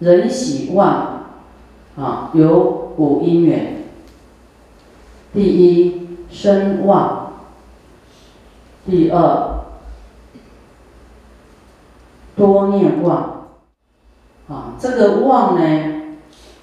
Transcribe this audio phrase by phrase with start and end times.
[0.00, 1.26] 人喜旺，
[1.96, 3.84] 啊，有五因缘。
[5.32, 7.32] 第一，身旺；
[8.84, 9.66] 第二，
[12.34, 13.46] 多念旺。
[14.48, 16.16] 啊，这个旺呢，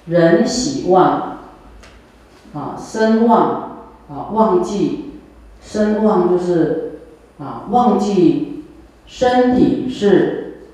[0.04, 1.38] 人喜旺，
[2.52, 3.78] 啊，身旺，
[4.10, 5.12] 啊，忘记，
[5.62, 7.00] 身旺就是
[7.38, 8.64] 啊，忘记
[9.06, 10.68] 身体是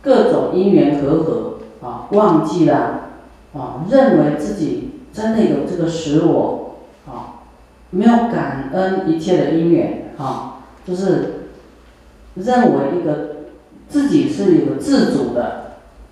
[0.00, 1.47] 各种因缘和合，
[1.82, 3.10] 啊，忘记了，
[3.54, 6.76] 啊，认为自己真的有这个使我，
[7.06, 7.44] 啊，
[7.90, 11.50] 没有感恩一切的因缘，啊，就是
[12.34, 13.36] 认为一个
[13.88, 15.64] 自己是有自主的。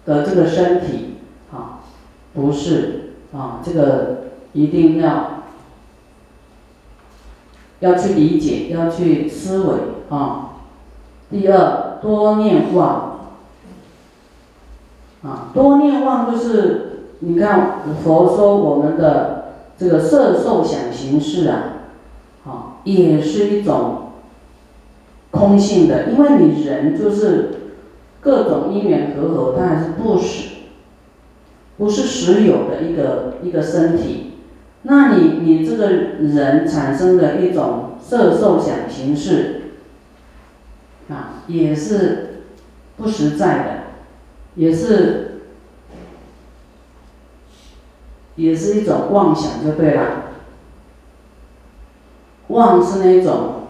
[0.06, 1.16] 的这个身体，
[1.52, 1.80] 啊，
[2.32, 4.18] 不是啊，这个
[4.52, 5.42] 一定要
[7.80, 9.74] 要去理解，要去思维
[10.16, 10.58] 啊。
[11.28, 13.15] 第二，多念妄，
[15.26, 21.62] 啊，多念妄就是你看佛说我们的这个色受想行识啊，
[22.46, 24.12] 啊，也是一种
[25.32, 27.50] 空性的，因为你人就是。
[28.18, 30.48] 各种因缘和合，它还是不实，
[31.76, 34.32] 不是实有的一个一个身体。
[34.82, 39.60] 那你你这个人产生的一种色受想行识，
[41.08, 42.42] 啊，也是
[42.96, 43.70] 不实在的，
[44.56, 45.42] 也是
[48.34, 50.24] 也是一种妄想就对了。
[52.48, 53.68] 妄是那种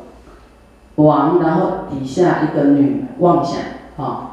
[0.97, 3.59] 王，然后底下一个女妄想
[3.97, 4.33] 啊。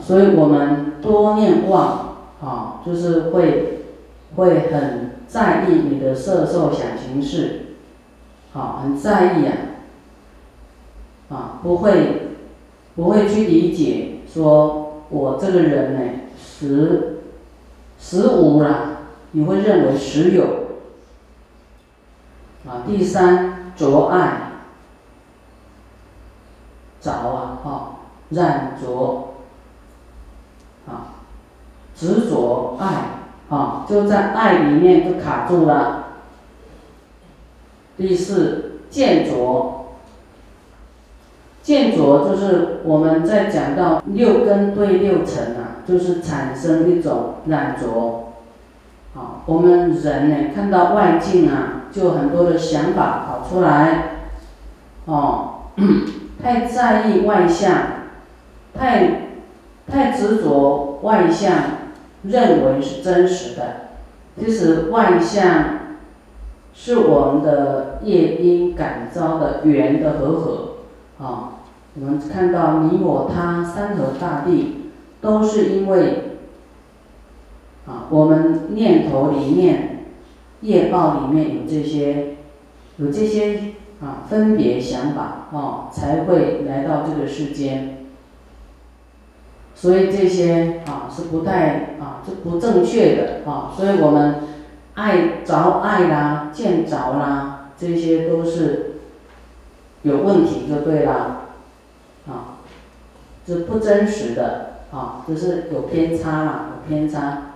[0.00, 3.84] 所以我们多念妄，啊，就是会
[4.36, 7.74] 会很在意你的色受想行识，
[8.52, 9.54] 啊，很在意啊，
[11.30, 12.36] 啊，不会
[12.96, 17.22] 不会去理解说我这个人呢，实
[17.98, 18.98] 实无啦，
[19.32, 20.44] 你会认为实有，
[22.64, 24.52] 啊，第三着爱，
[27.00, 27.96] 着啊，哈，
[28.30, 29.24] 染着。
[30.86, 31.20] 啊，
[31.94, 33.20] 执着爱
[33.50, 36.04] 啊，就在爱里面就卡住了。
[37.96, 39.77] 第四，见着，
[41.68, 48.30] 见着就是我们在讲到六根对六尘啊，就是产生一种染着。
[49.14, 54.12] 啊，我们人呢看到外境啊，就很多的想法跑出来，
[55.04, 55.64] 哦，
[56.42, 57.74] 太在意外相，
[58.72, 59.28] 太。
[59.90, 61.52] 太执着外相，
[62.22, 63.62] 认为是真实的，
[64.38, 65.64] 其实外相
[66.74, 70.68] 是我们的业因感召的缘的和合
[71.18, 71.57] 啊。
[71.94, 74.90] 我们看到你我他三河大地，
[75.20, 76.38] 都是因为
[77.86, 80.04] 啊，我们念头里面
[80.60, 82.36] 业报里面有这些
[82.98, 87.94] 有这些啊分别想法啊，才会来到这个世间。
[89.74, 94.34] 所以这些啊是不太啊是不正确的啊，所以我们
[94.94, 98.96] 爱着爱啦，见着啦，这些都是
[100.02, 101.47] 有问题就对啦，
[103.48, 107.54] 是不真实的啊，就是有偏差啦，有偏差。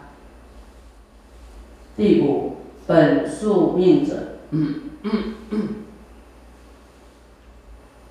[1.97, 5.11] 第五，本宿命者，嗯嗯
[5.51, 5.69] 嗯，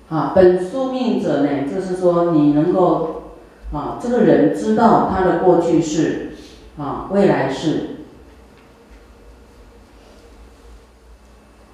[0.08, 3.18] 啊，本宿命者呢，就是说你能够。
[3.72, 6.32] 啊，这个人知道他的过去式，
[6.76, 7.91] 啊，未来式，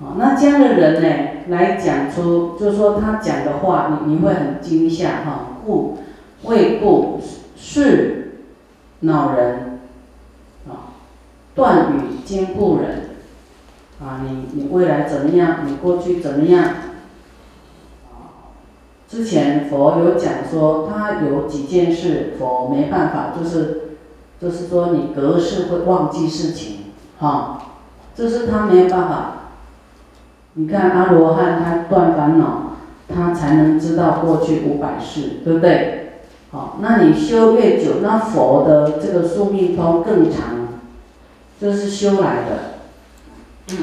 [0.00, 1.09] 啊，那这样的人呢，
[1.48, 5.98] 来讲出，就是说他讲的话，你你会很惊吓哈，故
[6.44, 7.20] 未故
[7.56, 8.42] 是
[9.00, 9.81] 恼人，
[10.69, 10.94] 啊，
[11.56, 13.10] 断语经不人，
[14.00, 15.66] 啊，你你未来怎么样？
[15.66, 16.75] 你过去怎么样？
[19.09, 23.97] 之前佛有讲说，他有几件事佛没办法，就是
[24.41, 27.62] 就是说你隔世会忘记事情，哈，
[28.15, 29.34] 这是他没有办法。
[30.59, 32.77] 你看阿罗汉他断烦恼，
[33.09, 36.22] 他才能知道过去五百世，对不对？
[36.51, 40.43] 好，那你修越久，那佛的这个宿命通更长，
[41.60, 42.78] 这是修来的。
[43.71, 43.77] 嗯，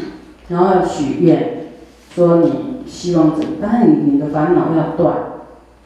[0.50, 1.68] 然后要许愿，
[2.14, 2.76] 说你。
[2.88, 3.44] 希望怎？
[3.60, 5.16] 但是你你的烦恼要断，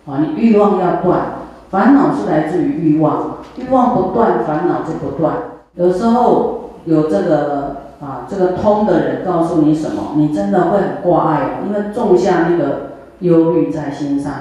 [0.06, 5.35] 啊，你欲望要断，烦恼是来自于欲望，欲望不断，烦恼就不断。
[5.75, 14.33] 有时候有这个啊，这个通的人告诉你什么，你真的会很挂碍，因为种下那个忧虑在心上，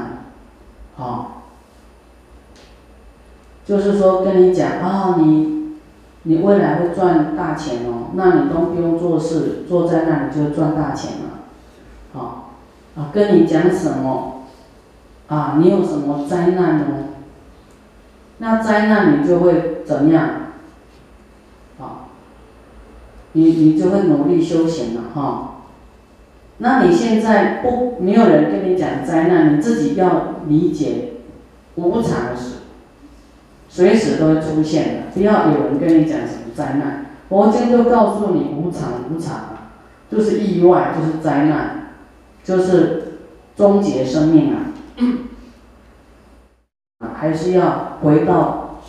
[0.96, 1.34] 好。
[3.64, 5.76] 就是说跟你讲啊，你
[6.22, 11.40] 你未来会赚大钱哦，那你都不用做事，坐在那里就赚大钱了，
[12.14, 12.54] 好，
[12.96, 14.44] 啊，跟你讲什么，
[15.26, 16.84] 啊，你有什么灾难呢？
[18.38, 20.30] 那灾难你就会怎么样？
[23.38, 25.54] 你你就会努力修行了哈。
[26.58, 31.12] 那你现在不没有人跟你讲灾难，你自己要理解
[31.76, 32.56] 无常是
[33.68, 37.06] 随时都会出现的，不要有人跟你讲什么灾难。
[37.28, 39.50] 佛经就告诉你无常无常，
[40.10, 41.90] 就是意外，就是灾难，
[42.42, 43.18] 就是
[43.54, 44.56] 终结生命啊。
[47.14, 48.80] 还是要回到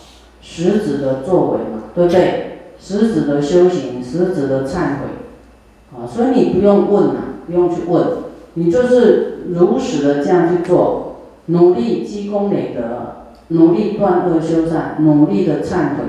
[0.42, 2.49] 实质的作为嘛，对不对？
[2.80, 7.16] 实质的修行，实质的忏悔，啊，所以你不用问了。
[7.50, 8.06] 不用去问，
[8.54, 11.16] 你就是如实的这样去做，
[11.48, 16.04] 努力积功累德，努力断恶修善，努力的忏悔，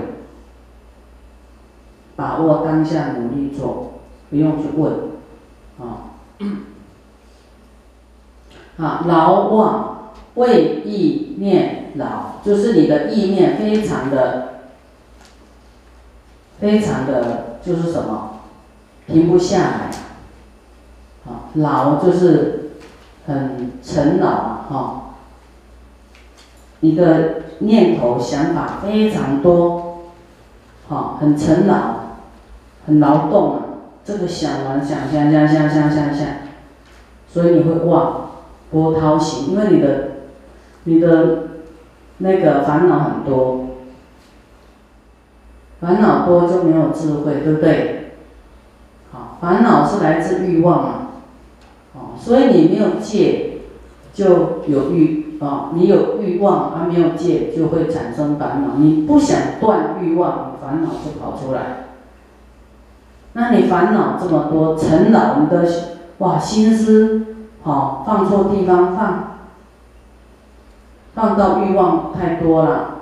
[2.14, 3.92] 把握当下努力做，
[4.28, 4.92] 不用去问，
[5.78, 6.12] 啊，
[8.76, 14.59] 啊，劳忘为意念劳，就是你的意念非常的，
[16.60, 18.40] 非常的，就是什么，
[19.06, 19.90] 停不下来。
[21.54, 22.70] 劳就是
[23.26, 25.02] 很沉劳啊，哈！
[26.78, 30.02] 你的念头想法非常多，
[30.88, 31.74] 哈，很沉劳，
[32.86, 33.62] 很劳动啊。
[34.04, 36.26] 这个想完想想想想想想想，
[37.28, 38.30] 所以你会忘
[38.70, 40.08] 波涛行，因为你的
[40.84, 41.48] 你的
[42.18, 43.69] 那个烦恼很多，
[45.80, 48.12] 烦恼多就没有智慧，对不对？
[49.12, 50.96] 好，烦恼是来自欲望啊。
[52.18, 53.60] 所以你没有戒，
[54.12, 55.70] 就有欲啊！
[55.72, 58.74] 你有欲望而没有戒，就会产生烦恼。
[58.76, 61.86] 你不想断欲望，烦恼就跑出来。
[63.32, 65.66] 那你烦恼这么多，成恼你的
[66.18, 69.38] 哇心思好放错地方放，
[71.14, 72.99] 放到欲望太多了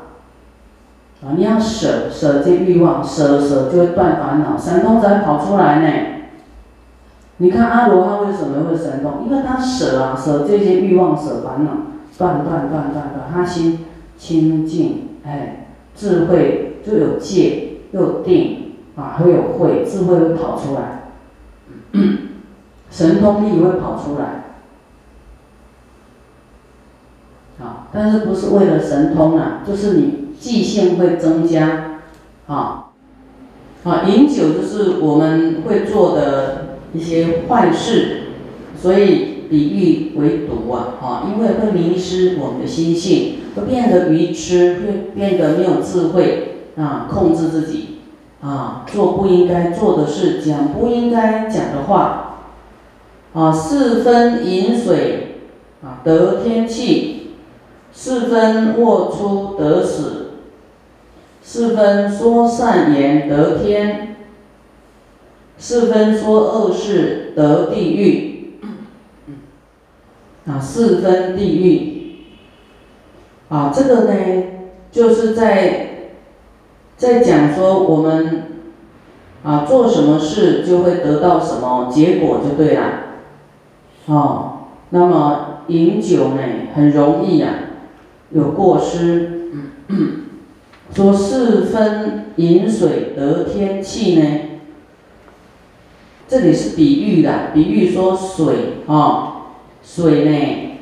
[1.21, 1.35] 啊！
[1.37, 5.89] 你要舍舍这欲望，舍舍就会断烦恼，神通才跑出来呢。
[7.39, 9.25] 你看阿罗汉为什么会神通？
[9.27, 11.71] 因为他舍啊，舍这些欲望，舍烦恼，
[12.17, 13.87] 断断断断断，他心
[14.17, 21.11] 清净，哎，智慧就有戒，又有定，啊，会有慧，智慧会跑出来，
[22.91, 24.45] 神通力会跑出来，
[27.61, 29.63] 啊，但是不是为了神通啊？
[29.67, 32.01] 就是你记性会增加，
[32.47, 32.91] 啊，
[33.85, 36.65] 啊，饮酒就是我们会做的。
[36.95, 38.23] 一些坏事，
[38.81, 47.99] 所以比喻为毒啊，哈，因为会迷失我们的心性，会变得愚痴，会变得没有智慧啊，控制自己
[48.41, 52.39] 啊，做不应该做的事，讲不应该讲的话
[53.35, 55.41] 啊，四分饮水
[55.83, 57.33] 啊得天气，
[57.93, 60.28] 四分卧出得死，
[61.51, 64.17] 四分说善言得天。
[65.57, 68.61] 四分说恶事得地狱，
[70.47, 72.17] 啊，四分地狱，
[73.49, 74.45] 啊，这个呢，
[74.93, 76.11] 就是在
[76.99, 78.43] 在讲说我们
[79.43, 82.83] 啊做什么事就会得到什么结果就对了，
[84.05, 86.43] 哦，那么饮酒呢
[86.75, 87.49] 很容易呀
[88.33, 89.51] 有过失，
[90.95, 94.41] 说四分饮水得天气呢。
[96.27, 99.47] 这里是比喻的，比喻说水啊，
[99.83, 100.79] 水呢，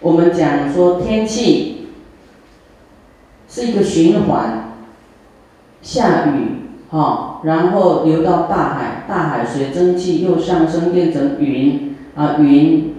[0.00, 1.88] 我们讲说天气
[3.48, 4.72] 是一个循环，
[5.82, 12.94] 下雨哈，然后流到大海，大海水蒸气又上升变成云啊，云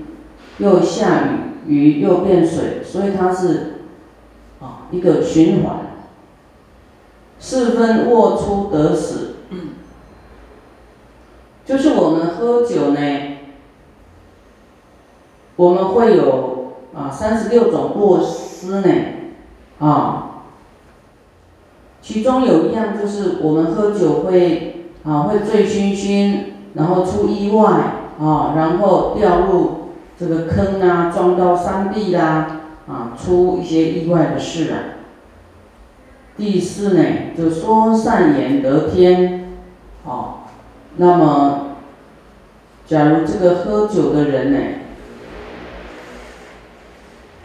[0.60, 1.29] 又下
[1.68, 3.77] 雨，雨又变水，所以它是
[4.60, 5.77] 啊一个循环，
[7.39, 9.25] 四分卧出得死。
[11.65, 13.00] 就是我们喝酒呢，
[15.55, 18.91] 我们会有啊三十六种过失呢，
[19.77, 20.46] 啊，
[22.01, 26.39] 其中有一样就是我们喝酒会啊会醉醺醺，
[26.74, 27.67] 然后出意外
[28.19, 34.99] 啊，然后掉入这个坑啊，撞到山壁啦，啊出一些意外的事啊。
[36.39, 37.03] 第四呢，
[37.38, 39.58] 就说善言得天，
[40.05, 40.38] 好。
[40.96, 41.75] 那么，
[42.88, 44.60] 假如这个喝酒的人呢，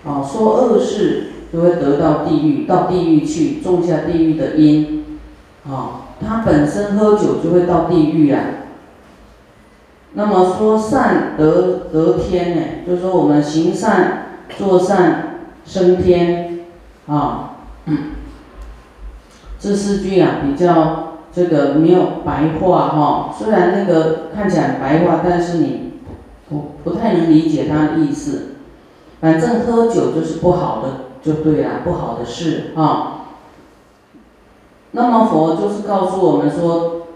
[0.02, 5.04] 好，说恶事就会得到地狱，到地狱去种下地狱的因，
[5.68, 8.42] 好，他本身喝酒就会到地狱啊。
[10.14, 16.60] 那么说善得得天呢，就是说我们行善做善升天，
[17.06, 17.56] 啊，
[19.64, 25.92] 这四句啊比较这个没有白话哈，虽然那个看起来白话，但是你
[26.50, 28.56] 不不太能理解它的意思。
[29.22, 30.88] 反正喝酒就是不好的，
[31.22, 33.24] 就对了，不好的事啊。
[34.90, 37.06] 那么佛就是告诉我们说，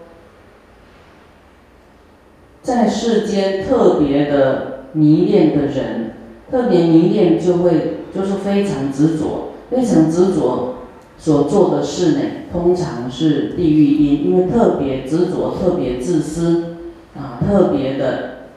[2.63, 6.15] 在世间特别的迷恋的人，
[6.49, 10.78] 特别迷恋就会就是非常执着，非常执着
[11.19, 12.21] 所做的事呢，
[12.51, 16.77] 通常是地狱因，因为特别执着，特别自私
[17.15, 18.47] 啊，特别的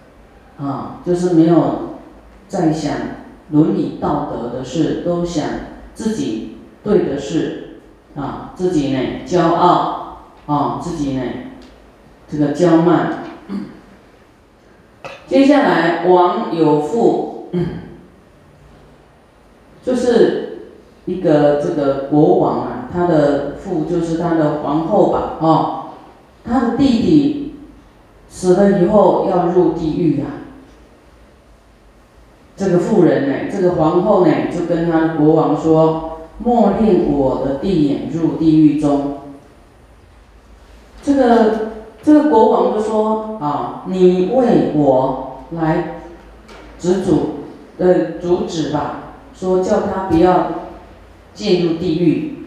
[0.59, 1.99] 啊，就是没有
[2.49, 2.97] 在想。
[3.50, 5.45] 伦理道德的事，都想
[5.92, 7.81] 自己对的事，
[8.16, 11.23] 啊，自己呢骄傲，啊，自己呢
[12.31, 13.25] 这个骄慢。
[15.26, 17.49] 接下来王有富，
[19.85, 20.51] 就是
[21.06, 25.85] 一个这个国王啊，他的父就是他的皇后吧，哦，
[26.44, 27.54] 他的弟弟
[28.28, 30.47] 死了以后要入地狱啊。
[32.54, 39.18] 这个妇人呢，这个皇后呢，就跟他国王说：“莫令我的弟也入地狱中。”
[41.02, 46.02] 这个这个国王就说：“啊，你为我来
[46.78, 47.47] 止阻，
[47.78, 50.50] 呃，阻止吧，说叫他不要
[51.35, 52.47] 进入地狱。”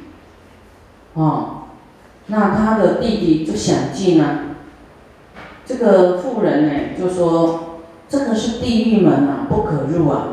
[1.16, 1.64] 哦，
[2.28, 4.56] 那他的弟弟就想进啊。
[5.66, 7.62] 这个妇人呢，就说。
[8.08, 10.28] 这个是地狱门啊，不可入啊。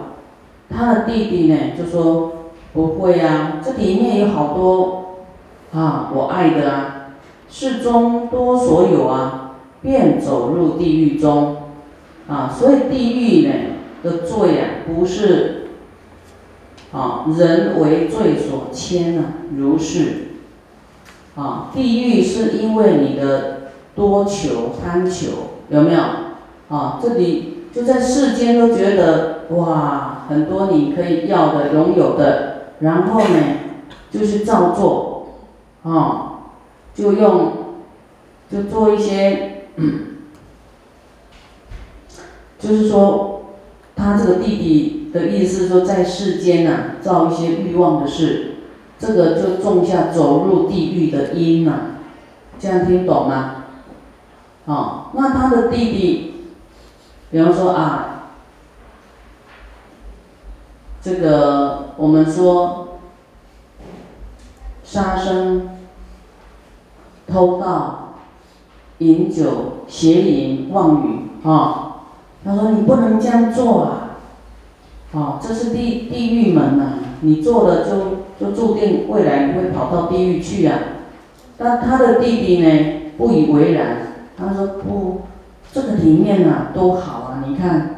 [0.68, 5.24] 他的弟弟呢就说不会啊，这里面有好多
[5.72, 7.14] 啊，我爱的啊，
[7.48, 11.62] 世中多所有啊，便走入地狱中
[12.28, 12.54] 啊。
[12.54, 13.54] 所以地狱呢
[14.02, 15.61] 的罪啊，不是
[16.92, 19.24] 啊人为罪所牵啊，
[19.56, 20.28] 如是
[21.36, 21.70] 啊。
[21.74, 25.28] 地狱是因为你的多求贪求，
[25.68, 26.00] 有没有
[26.68, 27.00] 啊？
[27.02, 27.48] 这里。
[27.72, 33.38] 就在世间都觉得哇，很多你可以要的、拥有的，然后呢，
[34.10, 35.28] 就是照做，
[35.82, 36.50] 啊，
[36.94, 37.52] 就用，
[38.50, 39.62] 就做一些，
[42.58, 43.41] 就是说，
[43.94, 48.56] 他这个弟弟的意思说，在世间呐，造一些欲望的事，
[48.98, 51.98] 这个就种下走入地狱的因呐，
[52.58, 53.64] 这样听懂吗？
[54.64, 56.28] 哦，那他的弟弟。
[57.30, 58.24] 比方说啊，
[61.00, 62.98] 这个我们说
[64.84, 65.70] 杀生、
[67.26, 68.16] 偷盗、
[68.98, 71.91] 饮酒、邪淫、妄语啊，
[72.44, 74.18] 他说你不能这样做啊，
[75.12, 80.78] 哦，这是地地狱门呐，你做了就就注定未来你会跑到地狱去啊。
[81.56, 83.96] 但他的弟弟呢不以为然，
[84.36, 85.22] 他说不。
[85.74, 87.44] 这个里面啊多好啊！
[87.48, 87.96] 你看，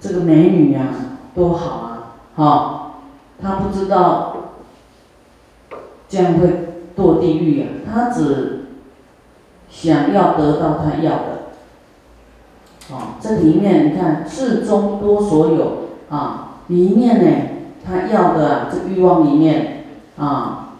[0.00, 0.86] 这个美女呀
[1.34, 2.16] 多好啊！
[2.34, 3.02] 好，
[3.38, 4.34] 他不知道
[6.08, 6.48] 这样会
[6.96, 8.64] 堕地狱啊，他只
[9.68, 11.41] 想要得到他要的。
[12.90, 17.48] 啊，这里面你看，世中多所有啊，里面呢
[17.84, 19.84] 他要的这欲望里面
[20.18, 20.74] 啊，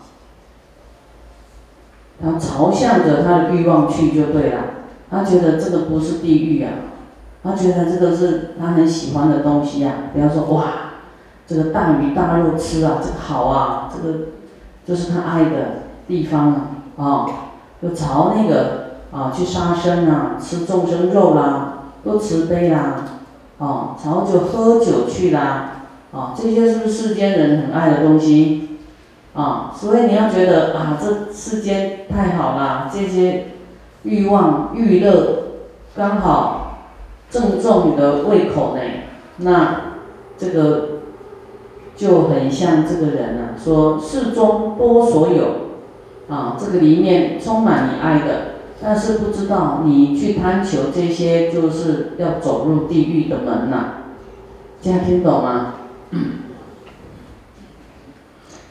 [2.22, 4.64] 他朝向着他的欲望去就对了。
[5.10, 6.70] 他觉得这个不是地狱啊，
[7.42, 9.92] 他觉得这个是他很喜欢的东西啊。
[10.14, 10.64] 比方说，哇，
[11.46, 14.18] 这个大鱼大肉吃啊，这个好啊，这个
[14.86, 17.26] 就是他爱的地方啊，啊，
[17.82, 21.71] 就朝那个啊去杀生啊，吃众生肉啦，
[22.04, 23.04] 多慈悲啦，
[23.58, 28.78] 啊，朝就喝酒去啦，啊，这些是不是世间人很爱的东西？
[29.34, 33.46] 啊，所以你要觉得啊，这世间太好啦，这些。
[34.04, 35.44] 欲望、欲乐，
[35.94, 36.88] 刚好
[37.30, 38.82] 正中你的胃口呢。
[39.36, 39.80] 那
[40.36, 40.88] 这个
[41.94, 45.44] 就很像这个人啊，说世中多所有，
[46.28, 48.51] 啊，这个里面充满你爱的，
[48.82, 54.02] 但是不知道你去贪求这些，就是要走入地狱的门呐。
[54.82, 55.74] 这样听懂吗？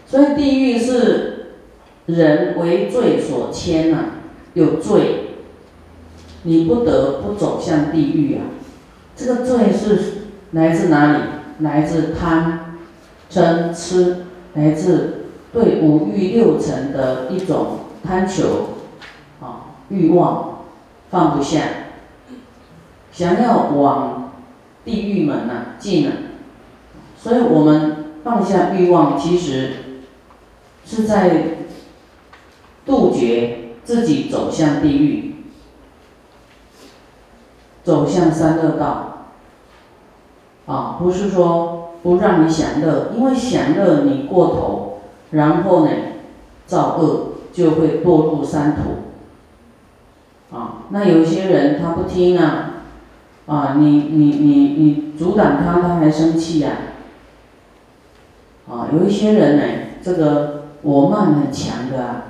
[0.06, 1.56] 所以地狱是
[2.08, 3.98] 人为罪所牵呐。
[4.54, 5.38] 有罪，
[6.44, 8.42] 你不得不走向地狱啊！
[9.16, 11.20] 这个罪是来自哪里？
[11.60, 12.76] 来自贪、
[13.32, 14.26] 嗔、痴
[14.56, 18.71] 来自对五欲六尘的一种贪求，
[19.92, 20.64] 欲望
[21.12, 21.62] 放不下，
[23.12, 24.32] 想要往
[24.84, 26.14] 地狱门呐进啊，
[27.18, 29.74] 所以我们放下欲望，其实
[30.86, 31.58] 是在
[32.86, 35.36] 杜绝自己走向地狱，
[37.84, 39.28] 走向三恶道，
[40.66, 41.78] 啊，不是说。
[42.04, 45.92] 不让你享乐，因为享乐你过头，然后呢，
[46.66, 49.11] 造恶就会堕入三途。
[50.52, 52.84] 啊，那有些人他不听啊，
[53.46, 56.72] 啊，你你你你阻挡他，他还生气呀。
[58.70, 59.64] 啊，有一些人呢，
[60.02, 62.24] 这个我慢很强的啊，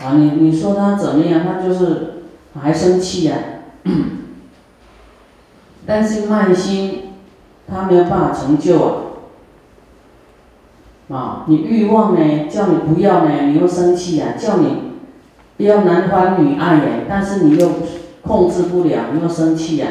[0.00, 2.24] 啊，你你说他怎么样，他就是
[2.60, 3.36] 还生气呀。
[5.86, 7.00] 但是慢心。
[7.66, 8.78] 他没有办法成就
[11.08, 11.16] 啊！
[11.16, 14.83] 啊，你欲望呢，叫你不要呢，你又生气啊；叫你
[15.58, 17.70] 要男欢女爱呀，但是你又
[18.22, 19.88] 控制不了，你又生气呀！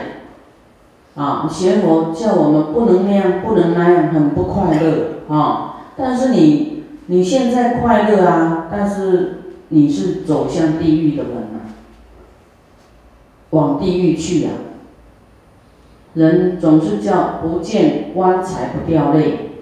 [1.15, 5.85] 啊，学佛叫我们不能那样，不能那样，很不快乐啊！
[5.95, 11.69] 但是你你现在快乐啊，但是你是走向地狱的门啊，
[13.51, 14.49] 往地狱去呀！
[16.15, 19.52] 人总是叫不见棺材不掉泪，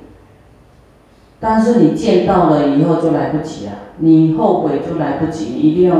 [1.41, 5.98] 但是你见到了以后就来不及了，你后悔就来不及，你一定要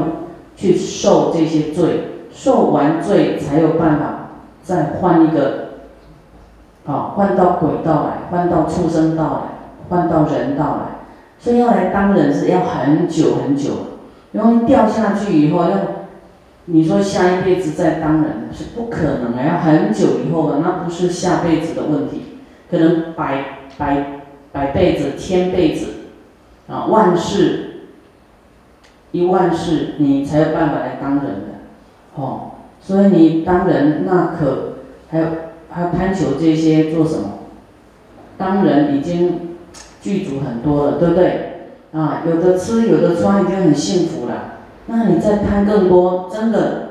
[0.56, 4.30] 去受这些罪，受完罪才有办法
[4.64, 5.70] 再换一个，
[6.86, 11.00] 啊，换到鬼道来，换到畜生道来，换到人道来，
[11.40, 13.72] 所以要来当人是要很久很久，
[14.34, 15.72] 因为掉下去以后要。
[16.66, 22.38] 你说下一辈子再当人是不可能的，要很久以后的，那不是下辈子的问题，
[22.70, 23.44] 可能百
[23.80, 24.21] 百
[24.52, 25.88] 百辈子、千辈子，
[26.68, 27.88] 啊，万世，
[29.12, 31.48] 一万世，你才有办法来当人的，
[32.16, 34.74] 哦，所以你当人那可
[35.10, 35.26] 还有
[35.70, 37.40] 还有贪求这些做什么？
[38.38, 39.58] 当人已经
[40.02, 41.48] 具足很多了，对不对？
[41.94, 44.60] 啊，有的吃有的穿已经很幸福了。
[44.88, 46.90] 那你再贪更多，真的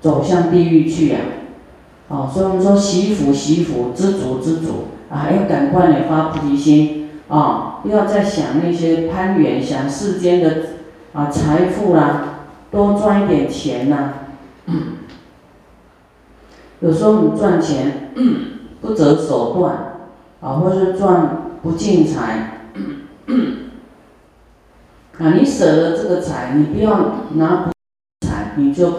[0.00, 1.18] 走向地狱去呀！
[2.08, 7.80] 哦，所以我们说惜福惜福，知足知足啊，要赶快的发菩提心啊！
[7.82, 10.56] 不要再想那些攀缘，想世间的
[11.12, 12.40] 啊财富啦，
[12.70, 14.14] 多赚一点钱呐。
[16.80, 18.10] 有时候你赚钱
[18.80, 20.00] 不择手段
[20.40, 22.60] 啊，或是赚不进财。
[25.18, 27.70] 啊，你舍了这个财，你不要拿
[28.26, 28.92] 财，你就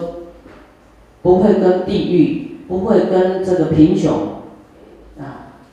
[1.22, 4.39] 不会跟地狱，不会跟这个贫穷，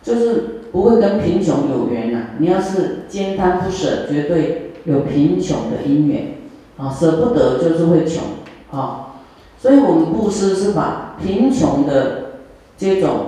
[0.06, 2.28] 就是不会跟贫穷有缘呐。
[2.38, 6.36] 你要是坚贪不舍，绝对有贫穷的因缘，
[6.76, 8.22] 啊，舍不得就是会穷，
[8.70, 9.16] 啊，
[9.58, 12.36] 所以我们布施是把贫穷的
[12.78, 13.26] 这种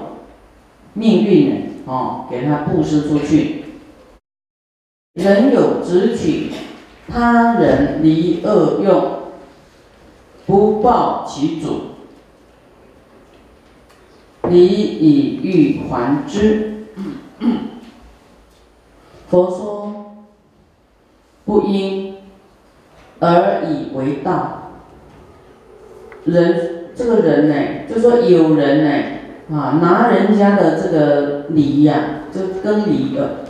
[0.92, 3.64] 命运呢，哦，给他布施出去，
[5.14, 6.52] 人有直取。
[7.10, 9.20] 他人离恶用，
[10.44, 11.80] 不报其主，
[14.50, 16.86] 离以欲还之。
[19.28, 20.24] 佛说，
[21.44, 22.16] 不因
[23.20, 24.54] 而以为道。
[26.24, 27.54] 人这个人呢，
[27.88, 33.44] 就说有人呢，啊，拿人家的这个犁呀，就耕犁的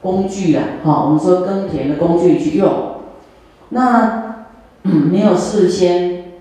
[0.00, 3.00] 工具啊，哈，我们说耕田的工具去用。
[3.68, 4.46] 那
[4.82, 6.40] 没有事先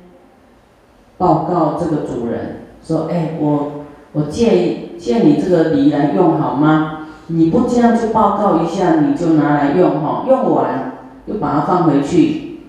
[1.18, 3.75] 报告这个主人说，哎，我
[4.15, 7.08] 我借借你这个梨来用好吗？
[7.28, 10.93] 你不这样就报告一下，你就拿来用哈，用完
[11.25, 12.60] 又把它放回去。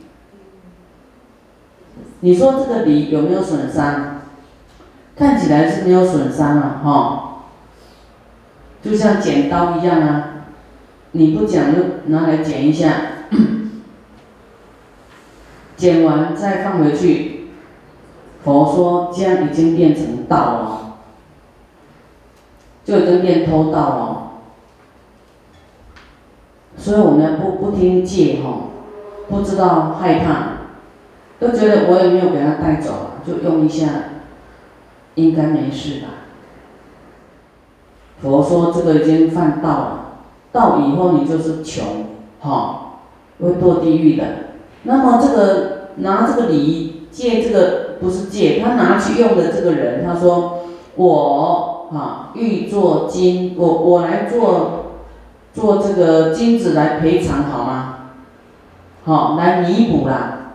[2.21, 4.23] 你说这个梨有没有损伤？
[5.15, 7.23] 看起来是没有损伤啊，哈，
[8.83, 10.29] 就像剪刀一样啊，
[11.13, 12.93] 你不讲就拿来剪一下。
[15.77, 17.51] 剪完再放回去，
[18.43, 20.86] 佛说这样已经变成道了，
[22.87, 24.23] 就已经变偷盗了。
[26.79, 28.69] 所以我们不不听戒哈，
[29.29, 30.61] 不知道害怕，
[31.41, 33.89] 都觉得我也没有给他带走啊，就用一下，
[35.17, 36.09] 应该没事吧。
[38.23, 40.07] 佛说这个已经犯道了，
[40.53, 42.07] 道以后你就是穷，
[42.41, 43.01] 哈，
[43.41, 44.25] 会堕地狱的。
[44.85, 50.61] 那么这个拿这个礼借这个不是借，他拿去用的这个人，他说
[50.95, 54.87] 我啊欲做金，我我来做
[55.53, 57.93] 做这个金子来赔偿好吗？
[59.05, 60.53] 好，来弥补啦，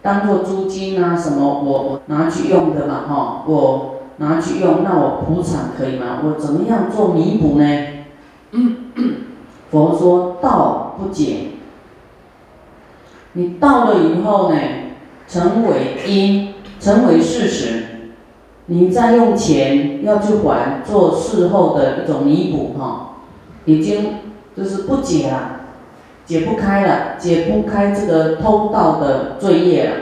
[0.00, 6.20] 当做租金啊什么，我我拿去用的嘛，哈，我拿去用，那我补偿可以吗？
[6.24, 7.64] 我怎么样做弥补呢？
[9.70, 11.48] 佛说道不解，
[13.34, 14.58] 你到了以后呢，
[15.28, 17.79] 成为因，成为事实，
[18.72, 23.16] 你再用钱要去还，做事后的一种弥补，哈，
[23.64, 24.14] 已经
[24.56, 25.62] 就是不解了，
[26.24, 29.96] 解不开了，解不开这个偷盗的罪业了。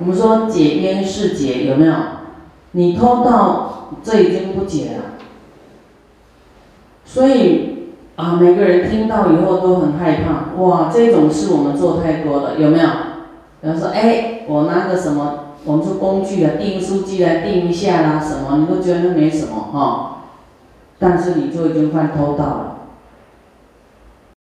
[0.00, 1.94] 我们说解冤是解有没有？
[2.72, 5.12] 你偷盗，这已经不解了。
[7.04, 10.60] 所以啊，每个人听到以后都很害怕。
[10.60, 12.86] 哇，这种事我们做太多了，有没有？
[13.60, 20.08] 比方说，哎，我拿个什么，我们说工具啊，订书机来订一下啦，什么，你都觉得没什么哈。
[20.98, 22.76] 但是你就已经犯偷盗了。